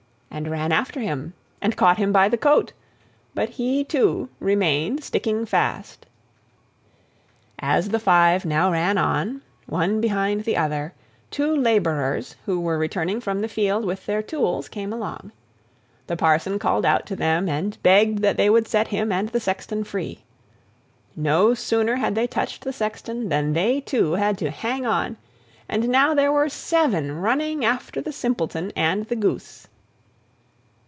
[0.33, 2.71] and ran after him, and caught him by the coat,
[3.35, 6.05] but he too remained sticking fast.
[7.59, 10.93] As the five now ran on, one behind the other,
[11.31, 15.33] two labourers who were returning from the field with their tools, came along.
[16.07, 19.39] The parson called out to them and begged that they would set him and the
[19.41, 20.23] sexton free.
[21.13, 25.17] No sooner had they touched the sexton, than they too had to hang on,
[25.67, 29.67] and now there were seven running after the Simpleton and the goose.